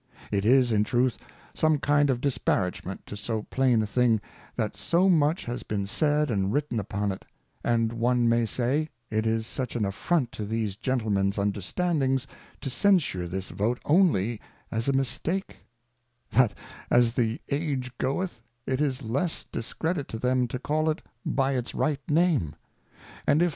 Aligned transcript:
It 0.31 0.45
is, 0.45 0.71
in 0.71 0.83
truth, 0.83 1.19
some 1.53 1.77
kind 1.77 2.09
of 2.09 2.21
Disparagement 2.21 3.05
to 3.05 3.15
so 3.15 3.43
plain 3.51 3.83
a 3.83 3.85
thing, 3.85 4.19
that 4.55 4.75
so 4.75 5.07
much 5.09 5.45
has 5.45 5.61
been 5.61 5.85
said 5.85 6.31
and 6.31 6.51
written 6.51 6.79
upon 6.79 7.11
it; 7.11 7.23
and 7.63 7.93
one 7.93 8.27
may 8.27 8.47
say, 8.47 8.89
It 9.11 9.27
is 9.27 9.45
such 9.45 9.75
an 9.75 9.85
Affront 9.85 10.31
to 10.31 10.43
these 10.43 10.75
Gentlemens 10.75 11.37
Understandings 11.37 12.25
to 12.61 12.69
censure 12.71 13.27
this 13.27 13.49
Vote 13.49 13.79
only 13.85 14.41
as 14.71 14.87
a 14.89 14.93
Mistake, 14.93 15.57
that, 16.31 16.55
as 16.89 17.13
the 17.13 17.39
Age 17.51 17.95
goeth, 17.99 18.41
it 18.65 18.81
is 18.81 19.03
less 19.03 19.43
Discredit 19.51 20.07
to 20.07 20.17
them 20.17 20.47
to 20.47 20.57
call 20.57 20.89
it 20.89 21.03
by 21.23 21.51
its 21.51 21.75
right 21.75 22.01
Name; 22.09 22.55
and 22.55 22.55
if 22.55 22.55
that 22.55 22.55
3Iembers 22.55 23.21
in 23.27 23.37
Parliament. 23.37 23.49